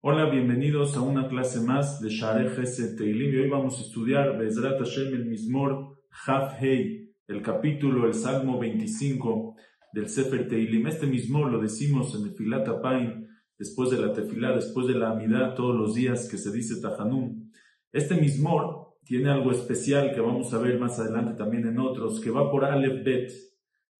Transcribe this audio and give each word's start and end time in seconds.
Hola, 0.00 0.30
bienvenidos 0.30 0.96
a 0.96 1.00
una 1.02 1.28
clase 1.28 1.60
más 1.60 2.00
de 2.00 2.08
Share 2.08 2.50
Gesed 2.50 2.96
Teilim 2.96 3.32
y 3.32 3.36
hoy 3.36 3.48
vamos 3.48 3.78
a 3.78 3.82
estudiar 3.82 4.38
Bezrat 4.38 4.78
Hashem 4.78 5.14
el 5.14 5.26
Mismor 5.26 5.98
Haf 6.26 6.60
Hei, 6.60 7.14
el 7.28 7.42
capítulo, 7.42 8.06
el 8.06 8.14
Salmo 8.14 8.58
25 8.58 9.56
del 9.92 10.08
Sefer 10.08 10.48
Teilim. 10.48 10.86
Este 10.86 11.06
Mismor 11.06 11.50
lo 11.50 11.60
decimos 11.60 12.14
en 12.14 12.28
el 12.28 12.34
Filat 12.34 12.68
Apain, 12.68 13.28
después 13.58 13.90
de 13.90 13.98
la 13.98 14.12
Tefilá, 14.12 14.54
después 14.54 14.86
de 14.86 14.94
la 14.94 15.10
Amidad, 15.10 15.54
todos 15.54 15.74
los 15.74 15.94
días 15.94 16.28
que 16.28 16.38
se 16.38 16.52
dice 16.52 16.80
Tahanum. 16.80 17.50
Este 17.92 18.14
Mismor 18.16 18.85
tiene 19.06 19.30
algo 19.30 19.52
especial 19.52 20.12
que 20.12 20.20
vamos 20.20 20.52
a 20.52 20.58
ver 20.58 20.80
más 20.80 20.98
adelante 20.98 21.34
también 21.34 21.64
en 21.68 21.78
otros, 21.78 22.20
que 22.20 22.30
va 22.30 22.50
por 22.50 22.64
Aleph 22.64 23.04
Bet. 23.04 23.30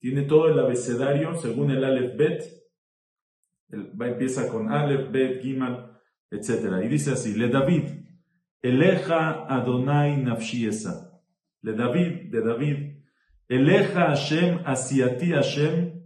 Tiene 0.01 0.23
todo 0.23 0.49
el 0.49 0.59
abecedario 0.59 1.37
según 1.37 1.71
el 1.71 1.85
Aleph 1.85 2.17
Bet. 2.17 2.43
va, 3.73 4.09
empieza 4.09 4.49
con 4.49 4.73
Aleph 4.73 5.13
Bet, 5.13 5.43
Gimal, 5.43 5.97
etc. 6.29 6.85
Y 6.85 6.89
dice 6.89 7.13
así, 7.13 7.35
le 7.35 7.49
David, 7.49 7.85
Eleja 8.61 9.47
Adonai 9.49 10.17
Nafshi 10.17 10.67
Esa. 10.67 11.23
Le 11.63 11.75
David, 11.75 12.33
de 12.33 12.41
David, 12.41 12.97
Eleja 13.49 14.09
Hashem, 14.09 14.59
Asiati 14.65 15.31
Hashem, 15.31 16.03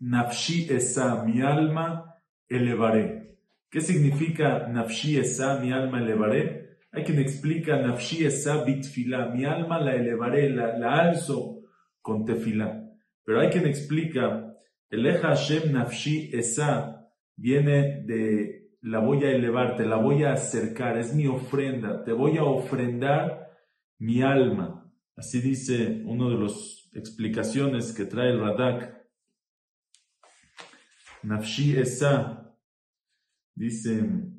Nafshi 0.00 0.66
Esa, 0.70 1.22
mi 1.22 1.40
alma 1.40 2.16
elevaré. 2.48 3.38
¿Qué 3.70 3.80
significa 3.80 4.66
Nafshi 4.66 5.18
Esa, 5.18 5.60
mi 5.60 5.70
alma 5.70 6.00
elevaré? 6.00 6.73
Hay 6.94 7.02
quien 7.02 7.18
explica 7.18 7.76
Nafshi 7.76 8.24
Esa 8.24 8.62
bitfila, 8.64 9.26
mi 9.26 9.44
alma 9.44 9.80
la 9.80 9.94
elevaré, 9.96 10.48
la, 10.48 10.78
la 10.78 10.94
alzo 10.94 11.62
con 12.00 12.24
tefila. 12.24 12.88
Pero 13.24 13.40
hay 13.40 13.48
quien 13.48 13.66
explica, 13.66 14.54
Eleja 14.88 15.28
Hashem 15.28 15.72
Nafshi 15.72 16.30
Esa, 16.32 17.10
viene 17.36 18.02
de 18.04 18.64
la 18.82 19.00
voy 19.00 19.24
a 19.24 19.30
elevar, 19.30 19.76
te 19.76 19.86
la 19.86 19.96
voy 19.96 20.24
a 20.24 20.34
acercar, 20.34 20.98
es 20.98 21.14
mi 21.14 21.26
ofrenda, 21.26 22.04
te 22.04 22.12
voy 22.12 22.36
a 22.36 22.44
ofrendar 22.44 23.50
mi 23.98 24.22
alma. 24.22 24.92
Así 25.16 25.40
dice 25.40 26.02
uno 26.04 26.30
de 26.30 26.44
las 26.44 26.90
explicaciones 26.92 27.92
que 27.92 28.04
trae 28.04 28.30
el 28.30 28.40
Radak. 28.40 28.94
Nafshi 31.22 31.76
Esa, 31.78 32.54
dice, 33.54 34.33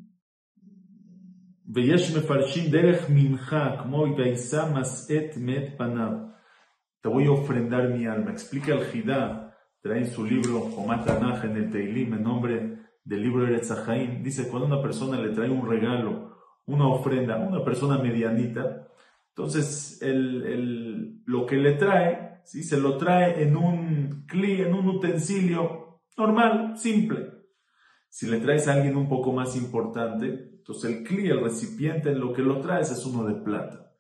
Te 7.02 7.10
voy 7.10 7.26
a 7.26 7.32
ofrendar 7.32 7.90
mi 7.90 8.06
alma. 8.06 8.32
Explica 8.32 8.74
el 8.74 8.86
Jidá, 8.86 9.58
trae 9.82 10.00
en 10.00 10.08
su 10.08 10.24
libro 10.24 10.60
Homatanaj 10.60 11.46
en 11.46 11.58
el 11.58 11.72
Teilim, 11.72 12.14
en 12.14 12.24
nombre 12.24 12.80
del 13.04 13.22
libro 13.24 13.46
de 13.46 13.64
Zahaim, 13.64 14.22
dice, 14.24 14.48
cuando 14.48 14.68
una 14.68 14.82
persona 14.82 15.20
le 15.20 15.30
trae 15.30 15.50
un 15.50 15.68
regalo, 15.68 16.38
una 16.66 16.88
ofrenda, 16.88 17.38
una 17.38 17.64
persona 17.64 17.98
medianita, 17.98 18.88
entonces 19.30 20.02
el, 20.02 21.24
lo 21.26 21.46
que 21.46 21.58
le 21.58 21.74
trae, 21.74 22.42
¿sí? 22.46 22.64
se 22.64 22.80
lo 22.80 22.98
trae 22.98 23.44
en 23.44 23.58
un 23.58 24.26
cli, 24.28 24.62
en 24.62 24.74
un 24.74 24.88
utensilio 24.88 26.02
normal, 26.18 26.78
simple. 26.78 27.32
Si 28.10 28.28
le 28.28 28.40
traes 28.40 28.68
a 28.68 28.74
alguien 28.74 28.96
un 28.96 29.10
poco 29.10 29.32
más 29.34 29.56
importante, 29.56 30.55
entonces 30.66 30.90
el 30.90 31.04
cli, 31.04 31.28
el 31.28 31.42
recipiente 31.42 32.10
en 32.10 32.20
lo 32.20 32.34
que 32.34 32.42
lo 32.42 32.60
traes 32.60 32.90
es 32.90 33.06
uno 33.06 33.24
de 33.24 33.36
plata. 33.36 33.94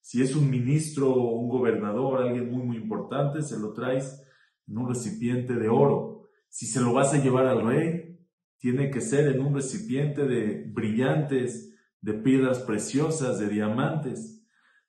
Si 0.00 0.22
es 0.22 0.36
un 0.36 0.48
ministro 0.48 1.12
un 1.12 1.48
gobernador, 1.48 2.22
alguien 2.22 2.48
muy, 2.48 2.62
muy 2.62 2.76
importante, 2.76 3.42
se 3.42 3.58
lo 3.58 3.72
traes 3.72 4.22
en 4.68 4.78
un 4.78 4.88
recipiente 4.88 5.54
de 5.54 5.68
oro. 5.68 6.28
Si 6.48 6.66
se 6.66 6.80
lo 6.80 6.92
vas 6.92 7.12
a 7.12 7.20
llevar 7.20 7.46
al 7.46 7.66
rey, 7.66 8.20
tiene 8.58 8.88
que 8.92 9.00
ser 9.00 9.34
en 9.34 9.40
un 9.40 9.52
recipiente 9.52 10.24
de 10.24 10.70
brillantes, 10.72 11.74
de 12.00 12.12
piedras 12.14 12.60
preciosas, 12.60 13.40
de 13.40 13.48
diamantes. 13.48 14.46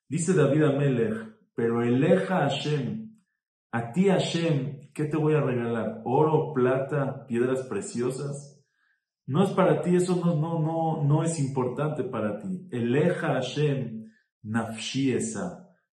Dice 0.08 0.34
David 0.34 0.62
Amelech, 0.62 1.36
pero 1.56 1.82
eleja 1.82 2.48
Hashem, 2.48 3.18
a 3.72 3.90
ti 3.90 4.06
Hashem, 4.08 4.92
¿qué 4.92 5.06
te 5.06 5.16
voy 5.16 5.34
a 5.34 5.40
regalar? 5.40 6.00
¿Oro, 6.04 6.52
plata, 6.54 7.26
piedras 7.26 7.62
preciosas? 7.62 8.53
No 9.26 9.42
es 9.42 9.50
para 9.50 9.80
ti, 9.80 9.96
eso 9.96 10.16
no, 10.16 10.36
no, 10.36 10.58
no, 10.58 11.02
no 11.04 11.22
es 11.22 11.38
importante 11.40 12.04
para 12.04 12.40
ti. 12.40 12.68
Eleja 12.70 13.34
Hashem, 13.34 14.10
nafshi 14.42 15.16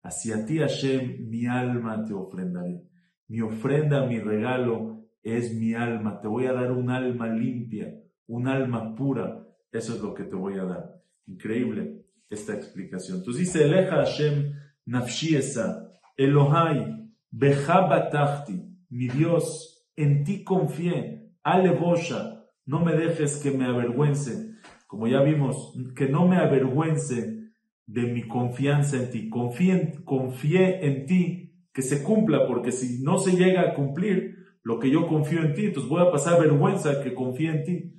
Hacia 0.02 0.44
ti 0.44 0.58
Hashem, 0.58 1.28
mi 1.30 1.46
alma 1.46 2.04
te 2.04 2.12
ofrendaré. 2.12 2.82
Mi 3.28 3.40
ofrenda, 3.40 4.04
mi 4.06 4.18
regalo, 4.18 4.94
es 5.22 5.54
mi 5.54 5.72
alma, 5.72 6.20
te 6.20 6.28
voy 6.28 6.44
a 6.46 6.52
dar 6.52 6.70
un 6.70 6.90
alma 6.90 7.28
limpia, 7.28 7.94
un 8.26 8.46
alma 8.46 8.94
pura, 8.94 9.46
eso 9.72 9.94
es 9.94 10.02
lo 10.02 10.12
que 10.12 10.24
te 10.24 10.36
voy 10.36 10.58
a 10.58 10.64
dar. 10.64 11.02
Increíble 11.26 12.04
esta 12.28 12.54
explicación. 12.54 13.18
Entonces 13.18 13.46
dice, 13.46 13.64
Eleja 13.64 13.96
Hashem 13.96 14.52
nafshi 14.84 15.36
esa, 15.36 15.90
Elohai, 16.16 17.10
bejabatachti, 17.30 18.62
mi 18.90 19.08
Dios, 19.08 19.88
en 19.96 20.24
ti 20.24 20.44
confié, 20.44 21.32
alebosha, 21.42 22.33
no 22.66 22.80
me 22.80 22.94
dejes 22.94 23.36
que 23.36 23.50
me 23.50 23.64
avergüence, 23.64 24.54
como 24.86 25.06
ya 25.06 25.22
vimos, 25.22 25.74
que 25.96 26.08
no 26.08 26.26
me 26.26 26.36
avergüence 26.36 27.50
de 27.86 28.02
mi 28.02 28.22
confianza 28.22 28.96
en 28.96 29.10
ti, 29.10 29.28
confié, 29.28 29.94
confié 30.04 30.86
en 30.86 31.06
ti, 31.06 31.52
que 31.72 31.82
se 31.82 32.02
cumpla, 32.02 32.46
porque 32.46 32.72
si 32.72 33.02
no 33.02 33.18
se 33.18 33.36
llega 33.36 33.62
a 33.62 33.74
cumplir, 33.74 34.34
lo 34.62 34.78
que 34.78 34.90
yo 34.90 35.06
confío 35.06 35.42
en 35.42 35.54
ti, 35.54 35.66
entonces 35.66 35.90
voy 35.90 36.02
a 36.02 36.10
pasar 36.10 36.40
vergüenza 36.40 37.02
que 37.02 37.12
confíe 37.12 37.50
en 37.50 37.64
ti. 37.64 37.92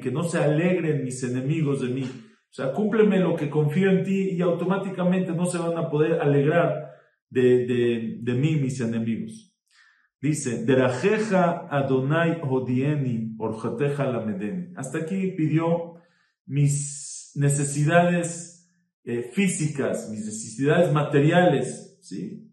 que 0.00 0.10
no 0.12 0.22
se 0.24 0.38
alegren 0.38 1.04
mis 1.04 1.22
enemigos 1.22 1.80
de 1.80 1.88
mí. 1.88 2.02
O 2.02 2.52
sea, 2.52 2.72
cúmpleme 2.72 3.18
lo 3.18 3.34
que 3.34 3.48
confío 3.48 3.90
en 3.90 4.04
ti 4.04 4.30
y 4.30 4.42
automáticamente 4.42 5.32
no 5.32 5.46
se 5.46 5.58
van 5.58 5.76
a 5.78 5.88
poder 5.88 6.20
alegrar 6.20 6.92
de, 7.30 7.66
de, 7.66 8.18
de 8.20 8.34
mí 8.34 8.56
mis 8.56 8.80
enemigos. 8.80 9.53
Dice, 10.24 10.64
Derajeja 10.64 11.68
Adonai 11.68 12.40
Hodieni 12.40 13.36
Orjateja 13.38 14.06
Lamedeni. 14.06 14.72
Hasta 14.74 14.96
aquí 15.00 15.32
pidió 15.36 15.96
mis 16.46 17.32
necesidades 17.34 18.72
eh, 19.04 19.30
físicas, 19.34 20.08
mis 20.10 20.24
necesidades 20.24 20.90
materiales, 20.94 21.98
¿sí? 22.00 22.50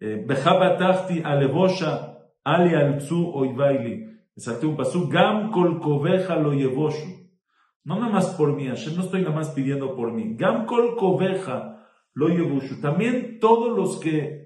Eh, 0.00 0.22
Bejabatachti 0.28 1.22
alevosha 1.24 2.18
ali 2.44 2.74
alzu 2.74 3.30
oivaili. 3.32 4.04
Exacto 4.36 4.68
un 4.68 4.76
pasú, 4.76 5.08
gam 5.08 5.50
kol 5.50 5.80
koveja 5.80 6.36
lo 6.36 6.52
yevoshu. 6.52 7.08
No 7.84 8.00
nada 8.00 8.12
más 8.12 8.34
por 8.34 8.54
mí, 8.54 8.66
Hashem, 8.66 8.96
no 8.96 9.02
estoy 9.02 9.22
nada 9.22 9.34
más 9.34 9.48
pidiendo 9.52 9.96
por 9.96 10.12
mí. 10.12 10.36
Gam 10.36 10.66
kol 10.66 10.94
koveja 10.94 11.88
lo 12.12 12.28
yevoshu. 12.28 12.82
También 12.82 13.38
todos 13.40 13.74
los 13.74 13.98
que 13.98 14.43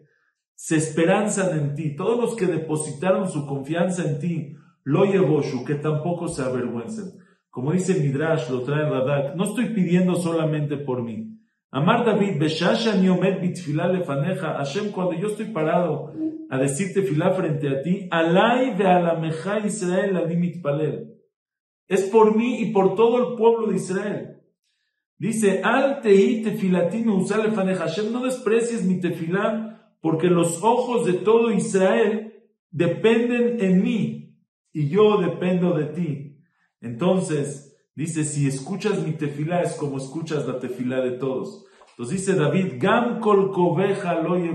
se 0.61 0.75
esperanzan 0.75 1.57
en 1.57 1.75
ti, 1.77 1.95
todos 1.95 2.19
los 2.19 2.35
que 2.35 2.47
depositaron 2.47 3.31
su 3.31 3.47
confianza 3.47 4.03
en 4.03 4.19
ti, 4.19 4.57
lo 4.83 5.05
yevoshu, 5.05 5.65
que 5.65 5.77
tampoco 5.77 6.27
se 6.27 6.43
avergüencen. 6.43 7.13
Como 7.49 7.71
dice 7.71 8.01
Midrash, 8.01 8.51
lo 8.51 8.63
trae 8.63 8.91
Radak, 8.91 9.37
no 9.37 9.45
estoy 9.45 9.67
pidiendo 9.67 10.17
solamente 10.17 10.77
por 10.77 11.05
mí. 11.05 11.39
Amar 11.71 12.05
David, 12.05 12.41
Beshasha 12.41 12.97
ni 12.97 13.09
omed 13.09 13.41
bitfilá 13.41 13.87
lefaneja, 13.87 14.55
Hashem, 14.55 14.91
cuando 14.91 15.13
yo 15.13 15.29
estoy 15.29 15.47
parado 15.53 16.13
a 16.51 16.59
decirte 16.59 17.03
filá 17.03 17.31
frente 17.35 17.69
a 17.69 17.81
ti, 17.81 18.09
alay 18.11 18.75
de 18.75 18.85
alameja 18.85 19.65
Israel 19.65 20.17
alimit 20.17 20.61
palel. 20.61 21.15
Es 21.87 22.03
por 22.03 22.37
mí 22.37 22.63
y 22.63 22.73
por 22.73 22.97
todo 22.97 23.31
el 23.31 23.37
pueblo 23.37 23.69
de 23.69 23.77
Israel. 23.77 24.41
Dice, 25.19 25.63
al 25.63 26.01
tei 26.01 26.43
tefilatino 26.43 27.15
usar 27.15 27.45
lefaneja, 27.45 27.85
Hashem, 27.85 28.13
no 28.13 28.25
desprecies 28.25 28.85
mi 28.85 28.99
tefilá, 28.99 29.77
porque 30.01 30.29
los 30.29 30.63
ojos 30.63 31.07
de 31.07 31.15
todo 31.15 31.51
Israel 31.53 32.33
dependen 32.71 33.61
en 33.61 33.83
mí 33.83 34.37
y 34.73 34.89
yo 34.89 35.19
dependo 35.19 35.73
de 35.73 35.87
ti. 35.87 36.39
Entonces, 36.81 37.69
Dice, 37.99 38.23
si 38.23 38.47
escuchas 38.47 39.05
mi 39.05 39.11
tefilá 39.11 39.61
es 39.61 39.75
como 39.75 39.99
escuchas 39.99 40.47
la 40.47 40.61
tefilá 40.61 41.01
de 41.01 41.19
todos. 41.19 41.67
Entonces 41.91 42.21
dice 42.21 42.39
David, 42.39 42.75
Gam 42.79 43.19
kol 43.19 43.51
lo 43.53 44.47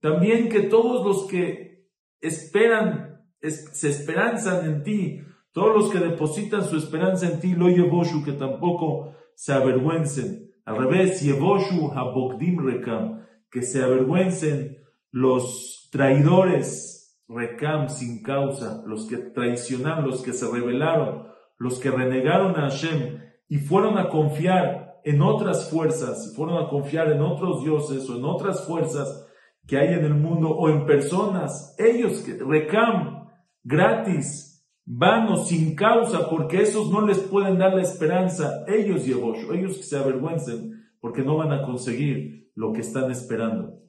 También 0.00 0.48
que 0.48 0.62
todos 0.62 1.06
los 1.06 1.28
que 1.30 1.86
esperan, 2.20 3.22
se 3.40 3.88
esperanzan 3.88 4.66
en 4.66 4.82
ti, 4.82 5.20
todos 5.52 5.76
los 5.76 5.92
que 5.92 6.00
depositan 6.00 6.64
su 6.64 6.76
esperanza 6.76 7.30
en 7.30 7.38
ti, 7.38 7.54
lo 7.54 7.68
yevoshu, 7.68 8.24
que 8.24 8.32
tampoco 8.32 9.14
se 9.36 9.52
avergüencen. 9.52 10.50
Al 10.64 10.76
revés, 10.76 11.20
yevoshu 11.22 11.92
habogdim 11.94 12.58
rekam, 12.66 13.20
que 13.50 13.62
se 13.62 13.82
avergüencen 13.82 14.78
los 15.10 15.88
traidores 15.90 17.18
rekam 17.28 17.88
sin 17.88 18.22
causa, 18.22 18.82
los 18.86 19.06
que 19.06 19.16
traicionaron, 19.16 20.06
los 20.06 20.22
que 20.22 20.32
se 20.32 20.50
rebelaron, 20.50 21.26
los 21.58 21.78
que 21.78 21.90
renegaron 21.90 22.56
a 22.56 22.70
Hashem 22.70 23.20
y 23.48 23.58
fueron 23.58 23.98
a 23.98 24.08
confiar 24.08 25.00
en 25.04 25.22
otras 25.22 25.70
fuerzas, 25.70 26.34
fueron 26.36 26.62
a 26.62 26.68
confiar 26.68 27.10
en 27.10 27.20
otros 27.20 27.62
dioses 27.64 28.08
o 28.08 28.16
en 28.16 28.24
otras 28.24 28.66
fuerzas 28.66 29.26
que 29.66 29.78
hay 29.78 29.94
en 29.94 30.04
el 30.04 30.14
mundo 30.14 30.50
o 30.50 30.68
en 30.68 30.86
personas, 30.86 31.76
ellos 31.78 32.22
que 32.22 32.34
recam 32.34 33.28
gratis, 33.62 34.66
vanos, 34.84 35.48
sin 35.48 35.76
causa, 35.76 36.28
porque 36.28 36.62
esos 36.62 36.90
no 36.90 37.06
les 37.06 37.18
pueden 37.18 37.58
dar 37.58 37.74
la 37.74 37.82
esperanza, 37.82 38.64
ellos 38.66 39.06
Yehoshu, 39.06 39.52
ellos 39.52 39.76
que 39.76 39.82
se 39.84 39.96
avergüencen, 39.96 40.72
porque 41.00 41.22
no 41.22 41.36
van 41.36 41.52
a 41.52 41.62
conseguir 41.62 42.49
lo 42.60 42.74
que 42.74 42.82
están 42.82 43.10
esperando. 43.10 43.80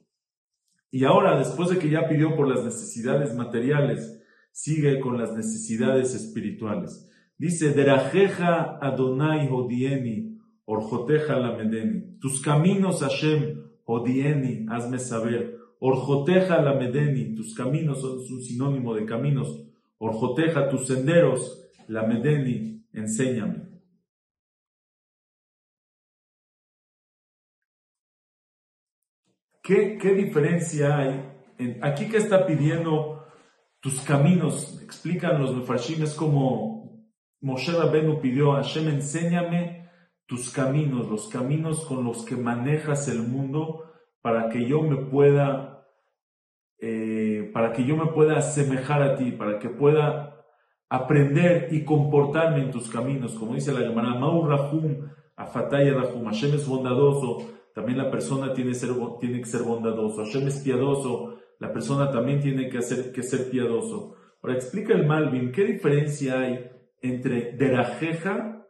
Y 0.90 1.04
ahora, 1.04 1.38
después 1.38 1.68
de 1.68 1.78
que 1.78 1.90
ya 1.90 2.08
pidió 2.08 2.34
por 2.34 2.48
las 2.48 2.64
necesidades 2.64 3.34
materiales, 3.34 4.24
sigue 4.50 4.98
con 4.98 5.18
las 5.18 5.34
necesidades 5.34 6.14
espirituales. 6.14 7.06
Dice, 7.36 7.74
Derajeja 7.74 8.78
Adonai 8.80 9.46
Hodieni, 9.50 10.38
Orjoteja 10.64 11.36
Lamedeni. 11.36 12.18
Tus 12.18 12.40
caminos, 12.40 13.00
Hashem, 13.00 13.62
Hodieni, 13.84 14.64
hazme 14.70 14.98
saber. 14.98 15.58
Orjoteja 15.78 16.62
Lamedeni, 16.62 17.34
tus 17.34 17.54
caminos 17.54 18.00
son 18.00 18.20
un 18.20 18.42
sinónimo 18.42 18.94
de 18.94 19.04
caminos. 19.04 19.66
Orjoteja, 19.98 20.70
tus 20.70 20.86
senderos, 20.86 21.68
Lamedeni, 21.88 22.86
enséñame. 22.94 23.71
¿Qué, 29.62 29.96
¿Qué, 29.96 30.14
diferencia 30.14 30.98
hay? 30.98 31.78
Aquí 31.82 32.08
que 32.08 32.16
está 32.16 32.46
pidiendo 32.46 33.24
tus 33.80 34.00
caminos, 34.00 34.80
explican 34.82 35.40
los 35.40 35.54
mefarshim, 35.56 36.02
es 36.02 36.14
como 36.14 37.06
Moshe 37.40 37.72
Rabenu 37.72 38.20
pidió 38.20 38.52
a 38.52 38.62
Hashem, 38.62 38.88
enséñame 38.88 39.88
tus 40.26 40.50
caminos, 40.50 41.08
los 41.08 41.28
caminos 41.28 41.84
con 41.84 42.04
los 42.04 42.24
que 42.24 42.36
manejas 42.36 43.06
el 43.08 43.22
mundo, 43.22 43.92
para 44.20 44.48
que 44.48 44.66
yo 44.66 44.82
me 44.82 44.96
pueda, 44.96 45.86
eh, 46.78 47.50
para 47.52 47.72
que 47.72 47.84
yo 47.84 47.96
me 47.96 48.06
pueda 48.06 48.38
asemejar 48.38 49.02
a 49.02 49.16
ti, 49.16 49.30
para 49.30 49.60
que 49.60 49.68
pueda 49.68 50.44
aprender 50.88 51.68
y 51.70 51.84
comportarme 51.84 52.62
en 52.62 52.70
tus 52.72 52.90
caminos, 52.90 53.34
como 53.34 53.54
dice 53.54 53.72
la 53.72 53.80
Gemara, 53.80 54.14
Maur 54.14 54.48
Rahum, 54.48 55.08
Afataya 55.36 55.94
Rahum, 55.94 56.24
Hashem 56.24 56.54
es 56.54 56.66
bondadoso, 56.66 57.61
también 57.74 57.98
la 57.98 58.10
persona 58.10 58.52
tiene, 58.52 58.72
que 58.72 59.44
ser 59.44 59.62
bondadoso, 59.62 60.24
Hashem 60.24 60.46
es 60.48 60.60
piadoso, 60.60 61.38
la 61.58 61.72
persona 61.72 62.10
también 62.10 62.40
tiene 62.40 62.68
que, 62.68 62.82
ser 62.82 63.50
piadoso. 63.50 64.16
Ahora 64.42 64.56
explica 64.56 64.94
el 64.94 65.06
Malvin, 65.06 65.52
¿qué 65.52 65.64
diferencia 65.64 66.40
hay 66.40 66.70
entre 67.00 67.52
Derajeja 67.56 68.66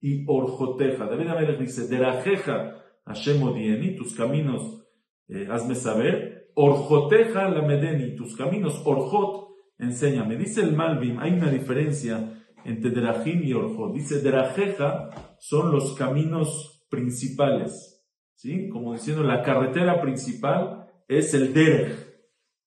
y 0.00 0.24
Orjoteja. 0.26 1.06
David 1.06 1.28
Amelech 1.28 1.58
dice, 1.58 1.88
Derajeja 1.88 2.76
Hashem 3.04 3.42
Odieni, 3.42 3.96
tus 3.96 4.14
caminos 4.14 4.80
eh, 5.28 5.46
hazme 5.50 5.74
saber, 5.74 6.50
Orjoteja 6.54 7.48
la 7.48 7.62
Medeni, 7.62 8.16
tus 8.16 8.36
caminos, 8.36 8.82
Orjot, 8.84 9.48
enséñame. 9.78 10.36
Dice 10.36 10.62
el 10.62 10.74
Malvim, 10.74 11.20
hay 11.20 11.32
una 11.32 11.50
diferencia 11.50 12.44
entre 12.64 12.90
Derajim 12.90 13.42
y 13.42 13.52
Orjot. 13.52 13.94
Dice, 13.94 14.20
Derajeja 14.20 15.36
son 15.38 15.70
los 15.70 15.94
caminos 15.94 16.84
principales, 16.90 17.99
¿sí? 18.40 18.70
Como 18.70 18.94
diciendo, 18.94 19.22
la 19.22 19.42
carretera 19.42 20.00
principal 20.00 20.86
es 21.08 21.34
el 21.34 21.52
Derech, 21.52 21.94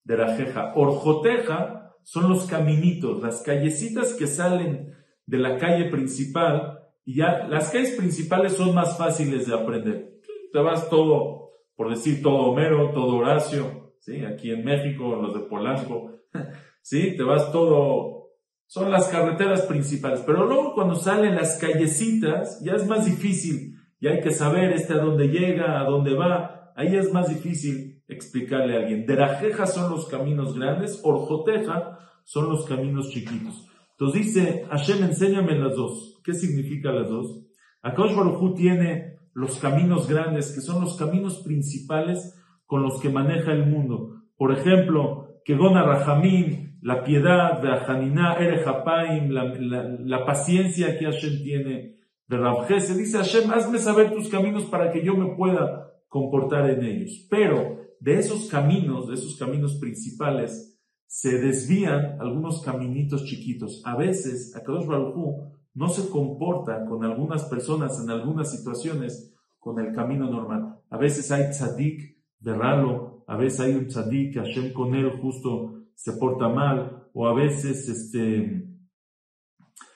Derajeja. 0.03 0.71
Orjoteja 0.75 1.95
son 2.03 2.29
los 2.29 2.45
caminitos, 2.45 3.23
las 3.23 3.41
callecitas 3.41 4.13
que 4.13 4.27
salen 4.27 4.93
de 5.25 5.37
la 5.39 5.57
calle 5.57 5.89
principal, 5.89 6.79
y 7.05 7.15
ya 7.15 7.47
las 7.47 7.71
calles 7.71 7.95
principales 7.95 8.53
son 8.53 8.75
más 8.75 8.97
fáciles 8.99 9.47
de 9.47 9.55
aprender. 9.55 10.19
Te 10.51 10.59
vas 10.59 10.89
todo, 10.89 11.49
por 11.75 11.89
decir 11.89 12.21
todo 12.21 12.51
Homero, 12.51 12.91
todo 12.91 13.15
Horacio, 13.15 13.95
¿sí? 13.99 14.23
Aquí 14.23 14.51
en 14.51 14.63
México, 14.63 15.15
los 15.15 15.33
de 15.33 15.39
Polanco, 15.39 16.19
¿sí? 16.83 17.17
Te 17.17 17.23
vas 17.23 17.51
todo, 17.51 18.29
son 18.67 18.91
las 18.91 19.07
carreteras 19.07 19.63
principales, 19.63 20.21
pero 20.23 20.45
luego 20.45 20.75
cuando 20.75 20.93
salen 20.95 21.35
las 21.35 21.57
callecitas, 21.57 22.61
ya 22.63 22.73
es 22.73 22.85
más 22.85 23.05
difícil, 23.05 23.73
ya 24.03 24.11
hay 24.11 24.19
que 24.19 24.31
saber 24.31 24.73
este 24.73 24.93
a 24.93 24.97
dónde 24.97 25.29
llega, 25.29 25.79
a 25.79 25.85
dónde 25.85 26.13
va, 26.13 26.73
ahí 26.75 26.93
es 26.93 27.13
más 27.13 27.29
difícil 27.29 28.03
explicarle 28.09 28.75
a 28.75 28.79
alguien. 28.81 29.05
Derajeja 29.05 29.65
son 29.65 29.89
los 29.89 30.09
caminos 30.09 30.59
grandes, 30.59 30.99
Orjoteja 31.05 31.99
son 32.25 32.49
los 32.49 32.65
caminos 32.65 33.11
chiquitos. 33.11 33.65
Entonces 33.91 34.25
dice, 34.25 34.65
Hashem, 34.69 35.05
enséñame 35.05 35.57
las 35.57 35.77
dos. 35.77 36.19
¿Qué 36.21 36.33
significa 36.33 36.91
las 36.91 37.07
dos? 37.07 37.45
Akadosh 37.81 38.13
Baruj 38.13 38.55
tiene 38.55 39.19
los 39.33 39.57
caminos 39.59 40.09
grandes, 40.09 40.51
que 40.53 40.59
son 40.59 40.81
los 40.81 40.97
caminos 40.97 41.41
principales 41.45 42.37
con 42.65 42.83
los 42.83 42.99
que 42.99 43.07
maneja 43.07 43.53
el 43.53 43.67
mundo. 43.67 44.21
Por 44.35 44.51
ejemplo, 44.51 45.29
Kegona 45.45 45.81
Rahamim, 45.81 46.79
la 46.81 47.05
piedad, 47.05 47.61
Ve'achaniná, 47.61 48.33
Erejapaim, 48.33 49.29
la, 49.29 49.45
la, 49.45 49.97
la, 49.97 50.25
paciencia 50.25 50.97
que 50.97 51.05
Hashem 51.05 51.41
tiene, 51.41 52.02
de 52.27 52.79
se 52.79 52.97
dice 52.97 53.17
Hashem, 53.17 53.51
hazme 53.51 53.79
saber 53.79 54.11
tus 54.11 54.29
caminos 54.29 54.63
para 54.65 54.91
que 54.91 55.03
yo 55.03 55.15
me 55.15 55.35
pueda 55.35 55.91
comportar 56.07 56.69
en 56.69 56.83
ellos. 56.83 57.27
Pero 57.29 57.79
de 57.99 58.19
esos 58.19 58.49
caminos, 58.49 59.07
de 59.07 59.15
esos 59.15 59.37
caminos 59.37 59.75
principales, 59.75 60.79
se 61.05 61.39
desvían 61.39 62.17
algunos 62.19 62.61
caminitos 62.63 63.23
chiquitos. 63.25 63.81
A 63.85 63.95
veces, 63.95 64.55
Akadosh 64.55 64.87
Baruj 64.87 65.53
no 65.73 65.89
se 65.89 66.09
comporta 66.09 66.85
con 66.85 67.03
algunas 67.03 67.43
personas 67.45 68.01
en 68.01 68.09
algunas 68.09 68.51
situaciones 68.51 69.35
con 69.59 69.79
el 69.79 69.93
camino 69.93 70.29
normal. 70.29 70.79
A 70.89 70.97
veces 70.97 71.31
hay 71.31 71.49
tzadik 71.51 72.17
de 72.39 72.53
ralo, 72.53 73.23
a 73.27 73.37
veces 73.37 73.59
hay 73.61 73.75
un 73.75 73.87
tzadik 73.87 74.33
que 74.33 74.39
Hashem 74.39 74.73
con 74.73 74.95
él 74.95 75.09
justo 75.21 75.83
se 75.95 76.13
porta 76.13 76.49
mal, 76.49 77.07
o 77.13 77.27
a 77.27 77.33
veces, 77.33 77.87
este, 77.87 78.67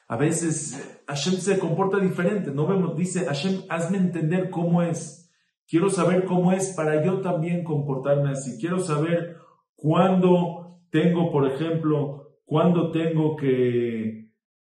a 0.08 0.16
veces 0.16 1.04
Hashem 1.08 1.36
se 1.36 1.60
comporta 1.60 2.00
diferente. 2.00 2.52
No 2.52 2.66
vemos, 2.66 2.96
dice 2.96 3.26
Hashem, 3.26 3.64
hazme 3.70 3.98
entender 3.98 4.50
cómo 4.50 4.82
es. 4.82 5.30
Quiero 5.68 5.90
saber 5.90 6.24
cómo 6.24 6.54
es 6.54 6.74
para 6.76 7.04
yo 7.04 7.20
también 7.20 7.64
comportarme 7.64 8.30
así. 8.32 8.58
Quiero 8.58 8.80
saber 8.80 9.38
cuándo 9.76 10.80
tengo, 10.92 11.30
por 11.30 11.46
ejemplo, 11.46 12.38
cuando 12.46 12.92
tengo 12.92 13.36
que, 13.36 14.30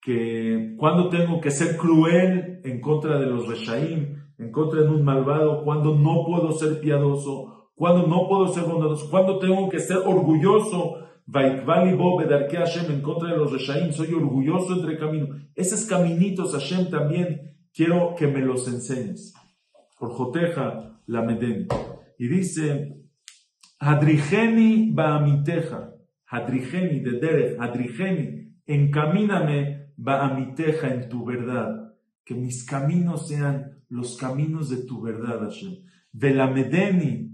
que, 0.01 0.75
cuando 0.79 1.11
tengo 1.11 1.41
que 1.41 1.51
ser 1.51 1.77
cruel 1.77 2.63
en 2.65 2.81
contra 2.81 3.19
de 3.19 3.27
los 3.27 3.47
reshaim, 3.47 4.17
en 4.39 4.51
contra 4.51 4.81
de 4.81 4.89
un 4.89 5.05
malvado, 5.05 5.63
cuando 5.63 5.95
no 5.95 6.25
puedo 6.25 6.53
ser 6.53 6.81
piadoso, 6.81 7.71
cuando 7.75 8.07
no 8.07 8.27
puedo 8.27 8.49
ser 8.49 8.65
bondadoso, 8.65 9.11
cuando 9.11 9.39
tengo 9.39 9.69
que 9.69 9.79
ser 9.79 9.99
orgulloso, 9.99 11.07
en 11.31 13.03
contra 13.03 13.31
de 13.31 13.37
los 13.37 13.53
reshaim, 13.53 13.93
soy 13.93 14.15
orgulloso 14.15 14.75
entre 14.75 14.99
caminos. 14.99 15.31
Esos 15.55 15.85
caminitos, 15.85 16.53
Hashem, 16.53 16.91
también 16.91 17.55
quiero 17.75 18.15
que 18.17 18.27
me 18.27 18.41
los 18.41 18.67
enseñes. 18.67 19.35
Por 19.99 20.11
Joteja 20.11 21.01
la 21.06 21.23
Meden. 21.23 21.69
Y 22.19 22.29
dice, 22.29 22.97
Hadrigeni 23.79 24.91
Baamiteja. 24.93 25.94
Hadrigeni 26.27 27.01
de 27.01 27.13
Derech, 27.19 27.61
Hadrigeni, 27.61 28.53
encamíname 28.67 29.93
Baamiteja 29.97 30.89
en 30.89 31.08
tu 31.08 31.25
verdad, 31.25 31.94
que 32.25 32.35
mis 32.35 32.65
caminos 32.65 33.29
sean 33.29 33.82
los 33.89 34.17
caminos 34.17 34.69
de 34.69 34.85
tu 34.85 35.01
verdad, 35.01 35.41
Hashem. 35.41 35.77
Velamedeni, 36.13 37.29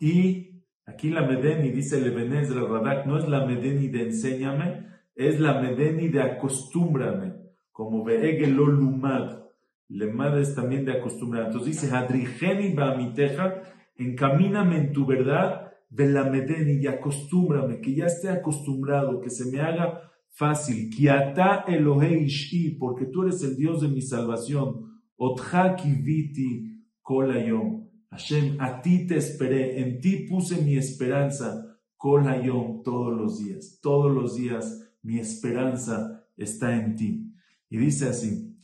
y 0.00 0.53
aquí 0.86 1.10
la 1.10 1.22
Medeni, 1.22 1.70
dice 1.70 1.98
el 1.98 2.14
Radak, 2.14 3.06
no 3.06 3.18
es 3.18 3.28
la 3.28 3.44
Medeni 3.46 3.88
de 3.88 4.02
enséñame, 4.02 4.86
es 5.14 5.40
la 5.40 5.60
Medeni 5.60 6.08
de 6.08 6.22
acostúmbrame, 6.22 7.34
como 7.70 8.04
Veegelo 8.04 8.66
Lumad. 8.66 9.44
Lemad 9.88 10.38
es 10.40 10.54
también 10.54 10.84
de 10.84 10.92
acostumbrar. 10.92 11.46
Entonces 11.46 11.80
dice, 11.80 11.94
Hadrigeni 11.94 12.72
Baamiteja, 12.72 13.62
encamíname 13.96 14.78
en 14.78 14.92
tu 14.92 15.06
verdad 15.06 15.64
de 15.94 16.06
la 16.08 16.24
medeni 16.24 16.82
y 16.82 16.86
acostúmbrame, 16.88 17.80
que 17.80 17.94
ya 17.94 18.06
esté 18.06 18.28
acostumbrado, 18.28 19.20
que 19.20 19.30
se 19.30 19.50
me 19.50 19.60
haga 19.60 20.10
fácil. 20.30 20.90
Kiata 20.90 21.64
Elohei 21.68 22.26
porque 22.78 23.06
tú 23.06 23.22
eres 23.22 23.42
el 23.44 23.56
Dios 23.56 23.82
de 23.82 23.88
mi 23.88 24.02
salvación. 24.02 25.00
Otja 25.16 25.76
kiviti 25.76 26.82
kolayom. 27.00 27.83
Hashem, 28.14 28.60
a 28.60 28.80
ti 28.80 29.08
te 29.08 29.16
esperé, 29.16 29.80
en 29.80 30.00
ti 30.00 30.26
puse 30.28 30.62
mi 30.62 30.76
esperanza. 30.76 31.80
Kolayom 31.96 32.84
todos 32.84 33.12
los 33.12 33.38
días. 33.40 33.80
Todos 33.82 34.12
los 34.12 34.36
días 34.36 34.88
mi 35.02 35.18
esperanza 35.18 36.24
está 36.36 36.76
en 36.76 36.94
ti. 36.94 37.34
Y 37.68 37.76
dice 37.76 38.10
así. 38.10 38.56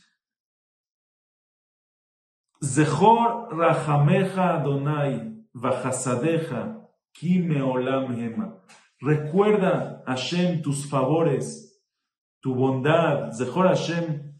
Zehor 2.63 3.53
rahameja 3.57 4.59
Adonai, 4.59 5.45
vahasadeja 5.53 6.87
Kime 7.11 7.61
olam 7.61 8.15
hema. 8.15 8.63
Recuerda, 9.01 10.01
Hashem, 10.07 10.61
tus 10.61 10.85
favores, 10.85 11.83
tu 12.39 12.55
bondad. 12.55 13.33
Zehor 13.33 13.67
Hashem, 13.67 14.31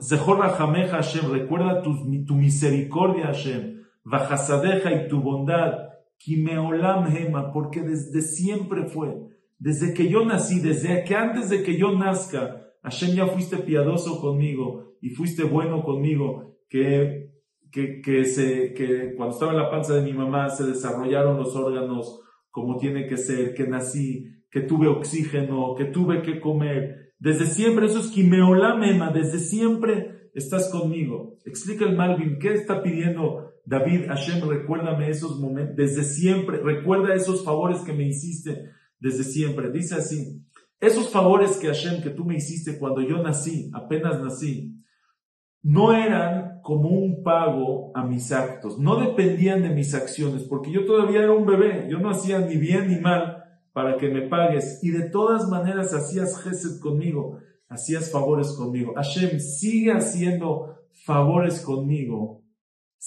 Zehor 0.00 0.38
Rahameja 0.38 0.96
Hashem, 0.96 1.30
recuerda 1.30 1.82
tu, 1.82 2.24
tu 2.26 2.34
misericordia 2.34 3.26
Hashem, 3.26 3.75
Vajasadeja 4.06 4.92
y 4.92 5.08
tu 5.08 5.20
bondad, 5.20 5.72
Kimeolam 6.18 7.14
Hema, 7.14 7.52
porque 7.52 7.82
desde 7.82 8.22
siempre 8.22 8.86
fue, 8.86 9.16
desde 9.58 9.94
que 9.94 10.08
yo 10.08 10.24
nací, 10.24 10.60
desde 10.60 11.02
que 11.02 11.16
antes 11.16 11.50
de 11.50 11.64
que 11.64 11.76
yo 11.76 11.90
nazca, 11.90 12.72
Hashem 12.84 13.16
ya 13.16 13.26
fuiste 13.26 13.56
piadoso 13.58 14.20
conmigo 14.20 14.94
y 15.00 15.10
fuiste 15.10 15.42
bueno 15.42 15.82
conmigo, 15.82 16.56
que, 16.68 17.32
que, 17.72 18.00
que, 18.00 18.24
se, 18.24 18.74
que 18.74 19.14
cuando 19.16 19.34
estaba 19.34 19.50
en 19.50 19.58
la 19.58 19.70
panza 19.70 19.94
de 19.94 20.02
mi 20.02 20.12
mamá 20.12 20.50
se 20.50 20.64
desarrollaron 20.64 21.36
los 21.38 21.56
órganos 21.56 22.20
como 22.52 22.76
tiene 22.76 23.08
que 23.08 23.16
ser, 23.16 23.54
que 23.54 23.66
nací, 23.66 24.24
que 24.52 24.60
tuve 24.60 24.86
oxígeno, 24.86 25.74
que 25.76 25.86
tuve 25.86 26.22
que 26.22 26.38
comer. 26.38 27.12
Desde 27.18 27.46
siempre, 27.46 27.86
eso 27.86 27.98
es 27.98 28.06
Kimeolamema, 28.12 29.10
desde 29.10 29.40
siempre 29.40 30.30
estás 30.32 30.70
conmigo. 30.70 31.38
Explica 31.44 31.84
el 31.84 31.96
Malvin, 31.96 32.38
¿qué 32.38 32.52
está 32.52 32.82
pidiendo 32.82 33.55
David? 33.66 34.06
Hashem, 34.06 34.48
recuérdame 34.48 35.10
esos 35.10 35.40
momentos, 35.40 35.76
desde 35.76 36.04
siempre, 36.04 36.58
recuerda 36.62 37.14
esos 37.14 37.44
favores 37.44 37.80
que 37.80 37.92
me 37.92 38.06
hiciste 38.06 38.70
desde 39.00 39.24
siempre. 39.24 39.72
Dice 39.72 39.96
así, 39.96 40.40
esos 40.80 41.10
favores 41.10 41.56
que 41.56 41.66
Hashem, 41.66 42.00
que 42.00 42.10
tú 42.10 42.24
me 42.24 42.36
hiciste 42.36 42.78
cuando 42.78 43.02
yo 43.02 43.20
nací, 43.22 43.70
apenas 43.74 44.22
nací, 44.22 44.72
no 45.62 45.92
eran 45.92 46.60
como 46.62 46.90
un 46.90 47.24
pago 47.24 47.90
a 47.96 48.04
mis 48.04 48.30
actos, 48.30 48.78
no 48.78 49.00
dependían 49.00 49.62
de 49.62 49.70
mis 49.70 49.94
acciones, 49.94 50.44
porque 50.44 50.70
yo 50.70 50.84
todavía 50.84 51.24
era 51.24 51.32
un 51.32 51.44
bebé, 51.44 51.88
yo 51.90 51.98
no 51.98 52.10
hacía 52.10 52.38
ni 52.38 52.56
bien 52.56 52.88
ni 52.88 53.00
mal 53.00 53.42
para 53.72 53.96
que 53.96 54.08
me 54.08 54.22
pagues, 54.28 54.78
y 54.82 54.90
de 54.90 55.10
todas 55.10 55.48
maneras 55.48 55.92
hacías 55.92 56.40
gesed 56.40 56.80
conmigo, 56.80 57.38
hacías 57.68 58.12
favores 58.12 58.52
conmigo. 58.52 58.94
Hashem 58.94 59.40
sigue 59.40 59.90
haciendo 59.90 60.76
favores 61.04 61.60
conmigo 61.60 62.45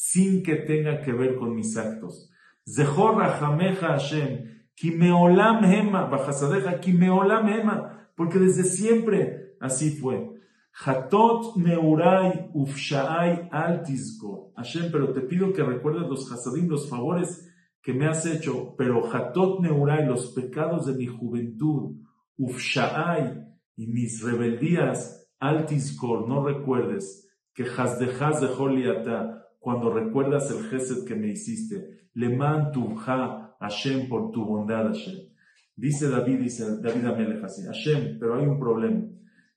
sin 0.02 0.42
que 0.44 0.56
tenga 0.56 1.02
que 1.02 1.12
ver 1.12 1.36
con 1.36 1.54
mis 1.54 1.76
actos. 1.76 2.32
Zehor 2.66 3.18
Rahameja 3.18 3.90
Hashem, 3.90 4.64
Kimeolam 4.74 5.66
Hema, 5.66 6.06
Bajasadeja, 6.06 6.80
Kimeolam 6.80 7.50
Hema, 7.50 8.10
porque 8.16 8.40
desde 8.40 8.64
siempre 8.64 9.58
así 9.60 9.92
fue. 9.92 10.40
Hatot 10.86 11.58
neurai 11.58 12.50
ufshaai 12.54 13.50
altizko. 13.52 14.54
Hashem, 14.56 14.90
pero 14.90 15.12
te 15.12 15.20
pido 15.20 15.52
que 15.52 15.64
recuerdes 15.64 16.08
los 16.08 16.32
hasadim, 16.32 16.70
los 16.70 16.90
favores 16.90 17.46
que 17.84 17.94
me 17.94 18.08
has 18.08 18.26
hecho, 18.26 18.76
pero 18.78 19.06
hatot 19.14 19.60
neurai, 19.60 20.06
los 20.06 20.32
pecados 20.32 20.86
de 20.86 20.94
mi 20.94 21.08
juventud, 21.08 21.98
ufshaai 22.38 23.46
y 23.76 23.88
mis 23.88 24.24
rebeldías, 24.24 25.30
altizkor, 25.42 26.26
no 26.26 26.42
recuerdes 26.42 27.28
que 27.54 27.66
hasdehaz 27.66 28.40
de 28.40 28.48
Joliata, 28.48 29.40
cuando 29.60 29.94
recuerdas 29.94 30.50
el 30.52 30.64
gesed 30.70 31.06
que 31.06 31.16
me 31.16 31.28
hiciste, 31.28 32.10
le 32.14 32.36
ha 32.42 33.56
Hashem 33.60 34.10
por 34.10 34.32
tu 34.32 34.46
bondad, 34.46 34.88
Hashem. 34.88 35.30
Dice 35.76 36.10
David, 36.10 36.40
dice 36.40 36.82
David 36.82 37.06
Amelech 37.06 37.44
así, 37.44 37.64
Hashem, 37.64 38.18
pero 38.20 38.40
hay 38.40 38.46
un 38.46 38.60
problema 38.60 39.10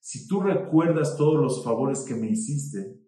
si 0.03 0.27
tú 0.27 0.41
recuerdas 0.41 1.17
todos 1.17 1.41
los 1.41 1.65
favores 1.65 2.05
que 2.07 2.17
me 2.17 2.27
hiciste, 2.27 3.01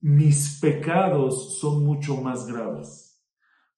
mis 0.00 0.58
pecados 0.60 1.60
son 1.60 1.84
mucho 1.84 2.16
más 2.16 2.48
graves. 2.48 3.24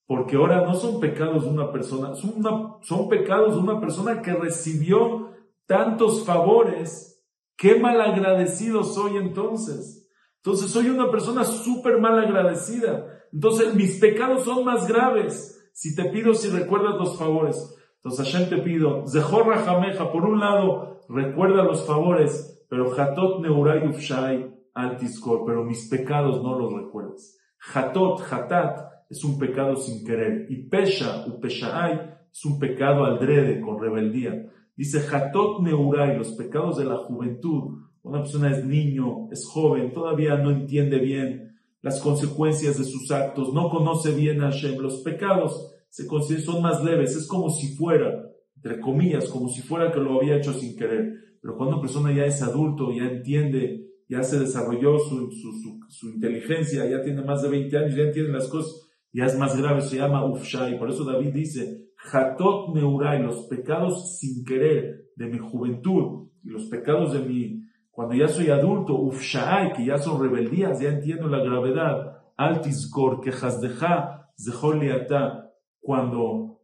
Porque 0.07 0.37
ahora 0.37 0.63
no 0.63 0.75
son 0.75 1.01
pecados 1.01 1.45
de 1.45 1.51
una 1.51 1.71
persona, 1.71 2.15
son, 2.15 2.43
son 2.81 3.09
pecados 3.11 3.55
de 3.55 3.61
una 3.61 3.79
persona 3.79 4.23
que 4.23 4.33
recibió 4.33 5.33
tantos 5.67 6.25
favores. 6.25 7.23
Qué 7.59 7.79
mal 7.79 8.01
agradecido 8.01 8.83
soy 8.83 9.19
entonces. 9.19 10.06
Entonces 10.47 10.71
soy 10.71 10.89
una 10.91 11.11
persona 11.11 11.43
súper 11.43 11.99
mal 11.99 12.21
agradecida. 12.21 13.05
Entonces 13.33 13.75
mis 13.75 13.99
pecados 13.99 14.45
son 14.45 14.65
más 14.65 14.87
graves. 14.87 15.69
Si 15.73 15.97
te 15.97 16.05
pido 16.05 16.35
si 16.35 16.51
recuerdas 16.51 16.95
los 16.95 17.19
favores. 17.19 17.77
Entonces 17.97 18.25
Hashem 18.25 18.49
te 18.49 18.59
pido, 18.59 19.05
Zehorra 19.09 19.59
Jameja, 19.65 20.13
por 20.13 20.25
un 20.25 20.39
lado, 20.39 21.01
recuerda 21.09 21.65
los 21.65 21.85
favores, 21.85 22.65
pero 22.71 22.95
Hatot 22.97 23.41
Neuray 23.41 23.89
Ufshai 23.89 24.55
Altiscor, 24.73 25.43
pero 25.45 25.65
mis 25.65 25.89
pecados 25.89 26.41
no 26.41 26.57
los 26.57 26.73
recuerdas. 26.73 27.37
Hatot, 27.75 28.21
Hatat, 28.31 28.79
es 29.11 29.25
un 29.25 29.41
pecado 29.41 29.75
sin 29.75 30.07
querer. 30.07 30.47
Y 30.49 30.69
Pesha, 30.69 31.27
Upeshaai, 31.27 32.19
es 32.31 32.45
un 32.45 32.61
pecado 32.61 33.05
aldrede, 33.05 33.61
con 33.61 33.81
rebeldía. 33.81 34.49
Dice 34.77 35.05
Hatot 35.13 35.61
Neuray, 35.63 36.17
los 36.17 36.35
pecados 36.35 36.77
de 36.77 36.85
la 36.85 36.99
juventud. 36.99 37.86
Una 38.07 38.23
persona 38.23 38.51
es 38.51 38.65
niño, 38.65 39.29
es 39.31 39.47
joven, 39.47 39.93
todavía 39.93 40.37
no 40.37 40.51
entiende 40.51 40.99
bien 40.99 41.57
las 41.83 42.01
consecuencias 42.01 42.79
de 42.79 42.85
sus 42.85 43.11
actos, 43.11 43.53
no 43.53 43.69
conoce 43.69 44.13
bien 44.13 44.43
a 44.43 44.51
Hashem. 44.51 44.79
Los 44.79 45.03
pecados 45.03 45.75
se 45.89 46.07
consideran, 46.07 46.47
son 46.47 46.63
más 46.63 46.83
leves, 46.83 47.15
es 47.17 47.27
como 47.27 47.51
si 47.51 47.77
fuera 47.77 48.27
entre 48.57 48.81
comillas, 48.81 49.29
como 49.29 49.49
si 49.49 49.63
fuera 49.63 49.93
que 49.93 50.01
lo 50.01 50.19
había 50.19 50.37
hecho 50.37 50.53
sin 50.53 50.77
querer. 50.77 51.15
Pero 51.41 51.57
cuando 51.57 51.77
una 51.77 51.83
persona 51.83 52.15
ya 52.15 52.25
es 52.25 52.43
adulto, 52.43 52.93
ya 52.93 53.05
entiende, 53.05 53.87
ya 54.09 54.23
se 54.23 54.39
desarrolló 54.41 54.99
su, 54.99 56.11
inteligencia, 56.13 56.89
ya 56.89 57.03
tiene 57.03 57.23
más 57.23 57.43
de 57.43 57.51
20 57.51 57.79
años, 57.79 57.97
ya 57.97 58.03
entiende 58.03 58.33
las 58.33 58.49
cosas, 58.49 58.89
ya 59.13 59.27
es 59.27 59.39
más 59.39 59.57
grave, 59.57 59.83
se 59.83 59.99
llama 59.99 60.27
Ufshai. 60.27 60.79
Por 60.79 60.91
eso 60.91 61.05
David 61.05 61.33
dice, 61.33 61.91
Hatot 62.13 62.75
Neurai, 62.75 63.23
los 63.23 63.47
pecados 63.47 64.19
sin 64.19 64.45
querer 64.45 65.11
de 65.15 65.27
mi 65.27 65.39
juventud 65.39 66.29
y 66.43 66.49
los 66.49 66.67
pecados 66.67 67.13
de 67.13 67.21
mi, 67.21 67.63
cuando 67.97 68.15
ya 68.15 68.29
soy 68.29 68.51
adulto, 68.51 68.93
Ufshai, 68.93 69.73
que 69.73 69.87
ya 69.87 69.97
son 69.97 70.23
rebeldías, 70.23 70.79
ya 70.81 70.91
entiendo 70.91 71.29
la 71.29 71.43
gravedad, 71.43 72.19
Altisgor, 72.37 73.23
que 73.23 73.31
Hasdeja, 73.31 74.31
Zeholiata, 74.39 75.51
cuando, 75.81 76.61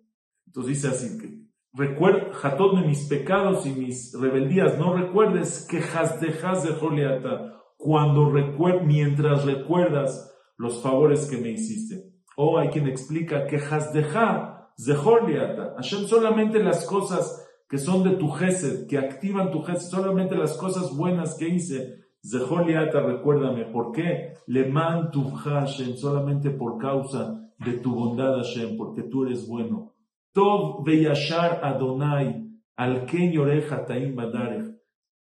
entonces 0.46 0.74
dice 0.74 0.88
así, 0.88 1.48
recuerda, 1.72 2.32
de 2.78 2.86
mis 2.86 3.08
pecados 3.08 3.64
y 3.66 3.70
mis 3.70 4.12
rebeldías, 4.12 4.78
no 4.78 4.94
recuerdes 4.94 5.66
que 5.70 5.78
dejas 5.78 6.64
de 6.64 6.74
Joliata 6.74 7.62
cuando 7.78 8.30
recuer, 8.30 8.84
mientras 8.84 9.46
recuerdas 9.46 10.38
los 10.58 10.82
favores 10.82 11.30
que 11.30 11.38
me 11.38 11.52
hiciste. 11.52 12.12
O 12.36 12.58
hay 12.58 12.68
quien 12.68 12.86
explica 12.88 13.46
que 13.46 13.56
dejar 13.56 14.68
de 14.76 14.94
Joliata, 14.94 15.72
Hashem 15.76 16.04
solamente 16.04 16.62
las 16.62 16.84
cosas 16.84 17.41
que 17.72 17.78
son 17.78 18.04
de 18.04 18.16
tu 18.16 18.28
gesed, 18.28 18.86
que 18.86 18.98
activan 18.98 19.50
tu 19.50 19.62
gesed, 19.62 19.88
solamente 19.88 20.36
las 20.36 20.58
cosas 20.58 20.94
buenas 20.94 21.38
que 21.38 21.48
hice, 21.48 22.02
Zeholiata, 22.22 23.00
recuérdame, 23.00 23.64
¿por 23.64 23.92
qué? 23.92 24.34
Le 24.46 24.66
man 24.66 25.10
tu 25.10 25.30
Hashem, 25.30 25.96
solamente 25.96 26.50
por 26.50 26.76
causa 26.76 27.50
de 27.56 27.78
tu 27.78 27.94
bondad 27.94 28.36
Hashem, 28.36 28.76
porque 28.76 29.04
tú 29.04 29.24
eres 29.24 29.48
bueno. 29.48 29.94
Tov 30.34 30.84
Veyashar 30.84 31.60
Adonai, 31.64 32.46
al 32.76 33.06
Ken 33.06 33.32
Yoreja 33.32 33.86
Taim 33.86 34.16
Badarech. 34.16 34.76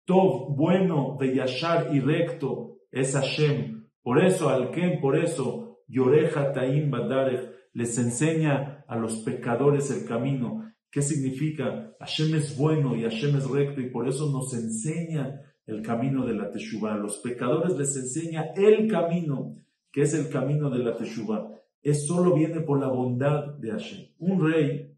Tov, 0.05 0.57
bueno, 0.57 1.17
Veyashar 1.17 1.95
y 1.95 2.01
recto 2.01 2.79
es 2.91 3.15
Hashem. 3.15 3.87
Por 4.03 4.25
eso, 4.25 4.49
al 4.49 4.73
Ken, 4.73 5.01
por 5.01 5.17
eso, 5.17 5.79
Yoreja 5.87 6.53
Taim 6.53 6.91
Badarech 6.91 7.49
les 7.75 7.97
enseña 7.97 8.85
a 8.89 8.97
los 8.97 9.19
pecadores 9.19 9.89
el 9.93 10.05
camino. 10.05 10.65
¿Qué 10.91 11.03
significa? 11.03 11.95
Hashem 12.01 12.35
es 12.35 12.57
bueno 12.57 12.97
y 12.97 13.03
Hashem 13.03 13.37
es 13.37 13.49
recto 13.49 13.81
y 13.81 13.91
por 13.91 14.09
eso 14.09 14.31
nos 14.31 14.53
enseña 14.55 15.41
el 15.67 15.83
camino 15.83 16.27
de 16.27 16.35
la 16.35 16.51
Teshuvah. 16.51 16.95
A 16.95 16.99
los 16.99 17.19
pecadores 17.19 17.77
les 17.79 17.97
enseña 17.97 18.53
el 18.57 18.91
camino, 18.91 19.57
que 19.93 20.03
es 20.03 20.15
el 20.15 20.29
camino 20.29 20.69
de 20.69 20.79
la 20.81 20.97
Teshuvah. 20.97 21.49
Es 21.83 22.07
solo 22.07 22.35
viene 22.35 22.61
por 22.61 22.81
la 22.81 22.89
bondad 22.89 23.55
de 23.59 23.71
Hashem. 23.71 24.09
Un 24.19 24.51
rey 24.51 24.91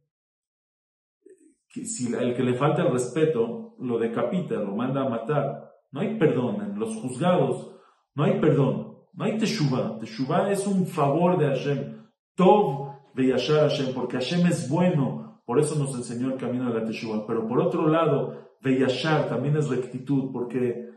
que 1.68 1.84
si 1.87 2.12
el 2.12 2.34
que 2.34 2.42
le 2.42 2.54
falta 2.54 2.82
el 2.82 2.92
respeto 2.92 3.75
lo 3.78 3.99
decapita, 3.99 4.56
lo 4.56 4.76
manda 4.76 5.02
a 5.02 5.08
matar, 5.08 5.72
no 5.90 6.00
hay 6.00 6.18
perdón. 6.18 6.62
En 6.62 6.78
los 6.78 6.94
juzgados 6.96 7.75
no 8.14 8.25
hay 8.25 8.40
perdón, 8.40 8.99
no 9.14 9.25
hay 9.25 9.38
teshuva. 9.38 9.99
Teshuva 9.99 10.50
es 10.50 10.66
un 10.66 10.87
favor 10.87 11.38
de 11.38 11.46
Hashem. 11.46 12.02
Tov 12.34 12.92
de 13.14 13.28
Yashar 13.28 13.68
Hashem, 13.68 13.94
porque 13.94 14.16
Hashem 14.16 14.46
es 14.46 14.68
bueno, 14.68 15.31
por 15.44 15.58
eso 15.58 15.76
nos 15.76 15.94
enseñó 15.94 16.32
el 16.32 16.38
camino 16.38 16.72
de 16.72 16.80
la 16.80 16.87
teshuva. 16.87 17.26
Pero 17.26 17.46
por 17.46 17.61
otro 17.61 17.88
lado, 17.88 18.42
de 18.62 18.78
Yashar 18.78 19.28
también 19.28 19.56
es 19.56 19.68
rectitud, 19.68 20.30
porque 20.32 20.88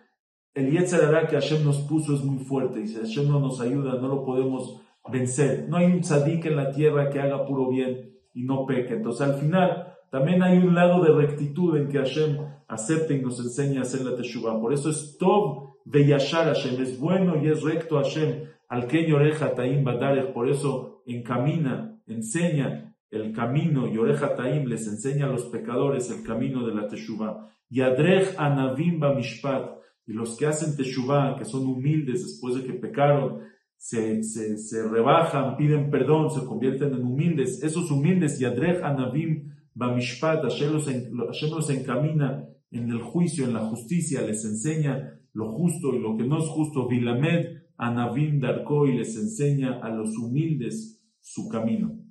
el 0.54 0.72
Yetzirah 0.72 1.28
que 1.28 1.36
Hashem 1.36 1.66
nos 1.66 1.80
puso 1.80 2.16
es 2.16 2.24
muy 2.24 2.44
fuerte 2.44 2.82
y 2.82 2.88
si 2.88 2.96
Hashem 2.96 3.28
no 3.28 3.40
nos 3.40 3.60
ayuda, 3.60 3.96
no 4.00 4.08
lo 4.08 4.24
podemos 4.24 4.82
vencer. 5.12 5.68
No 5.68 5.78
hay 5.78 5.88
un 5.88 6.02
tzadik 6.02 6.46
en 6.46 6.56
la 6.56 6.72
tierra 6.72 7.10
que 7.10 7.20
haga 7.20 7.46
puro 7.46 7.70
bien 7.70 8.14
y 8.34 8.44
no 8.44 8.66
peque. 8.66 8.94
Entonces 8.94 9.28
al 9.28 9.36
final, 9.36 9.96
también 10.12 10.44
hay 10.44 10.60
un 10.60 10.75
lado 10.75 11.04
de 11.04 11.12
rectitud 11.12 11.75
en 11.75 11.90
que 11.90 11.98
Hashem 11.98 12.38
acepta 12.68 13.14
y 13.14 13.22
nos 13.22 13.40
enseña 13.40 13.80
a 13.80 13.84
hacer 13.84 14.02
la 14.06 14.16
teshuva. 14.16 14.60
Por 14.62 14.74
eso 14.74 14.90
es 14.90 15.18
Tov 15.18 15.75
Veyashar 15.86 16.46
Hashem, 16.46 16.82
es 16.82 17.00
bueno 17.00 17.44
y 17.44 17.50
es 17.50 17.62
recto 17.62 17.98
Hashem. 17.98 18.46
Al 18.68 18.88
que 18.88 19.14
oreja 19.14 19.54
Taim 19.54 19.84
Badarech, 19.84 20.34
por 20.34 20.50
eso 20.50 21.04
encamina, 21.06 22.02
enseña 22.08 22.95
el 23.16 23.34
camino 23.34 23.88
y 23.88 23.98
oreja 23.98 24.36
Taim 24.36 24.66
les 24.68 24.88
enseña 24.88 25.26
a 25.26 25.32
los 25.32 25.46
pecadores 25.46 26.12
el 26.12 26.24
camino 26.24 26.66
de 26.66 26.74
la 26.74 26.88
teshuva. 26.88 27.50
Yadrech 27.70 28.36
Anavim 28.38 29.00
Mishpat 29.16 29.72
Y 30.08 30.14
los 30.14 30.38
que 30.38 30.46
hacen 30.46 30.76
Teshuvah, 30.78 31.36
que 31.38 31.46
son 31.46 31.66
humildes 31.68 32.24
después 32.24 32.56
de 32.56 32.64
que 32.64 32.74
pecaron, 32.74 33.40
se, 33.78 34.24
se, 34.24 34.58
se 34.58 34.88
rebajan, 34.88 35.58
piden 35.58 35.90
perdón, 35.90 36.30
se 36.30 36.46
convierten 36.46 36.94
en 36.94 37.04
humildes. 37.04 37.64
Esos 37.64 37.90
humildes, 37.92 38.40
Yadrej 38.40 38.84
Anavim 38.84 39.52
Bamishpat, 39.74 40.44
Hashem 40.44 40.74
los, 40.74 40.86
Hashem 40.86 41.50
los 41.50 41.70
encamina 41.70 42.48
en 42.72 42.90
el 42.90 43.02
juicio, 43.02 43.46
en 43.46 43.54
la 43.54 43.62
justicia, 43.62 44.22
les 44.22 44.46
enseña 44.46 45.20
lo 45.34 45.52
justo 45.52 45.94
y 45.94 46.00
lo 46.00 46.16
que 46.16 46.24
no 46.24 46.38
es 46.38 46.46
justo. 46.46 46.88
Vilamed 46.88 47.64
Anavim 47.78 48.40
Darko 48.40 48.88
y 48.88 48.98
les 48.98 49.16
enseña 49.18 49.80
a 49.82 49.90
los 49.90 50.18
humildes 50.18 51.02
su 51.20 51.50
camino. 51.50 52.05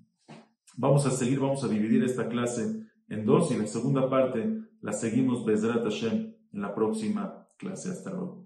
Vamos 0.76 1.06
a 1.06 1.10
seguir, 1.10 1.40
vamos 1.40 1.62
a 1.64 1.68
dividir 1.68 2.02
esta 2.02 2.28
clase 2.28 2.84
en 3.08 3.24
dos 3.24 3.50
y 3.50 3.56
la 3.56 3.66
segunda 3.66 4.08
parte 4.08 4.62
la 4.80 4.92
seguimos 4.92 5.44
Bezrat 5.44 5.84
Hashem 5.84 6.34
en 6.52 6.60
la 6.60 6.74
próxima 6.74 7.48
clase. 7.58 7.90
Hasta 7.90 8.10
luego. 8.10 8.43